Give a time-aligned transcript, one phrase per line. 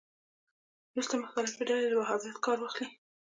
[0.93, 2.87] وروسته مختلفې ډلې له وهابیت کار واخلي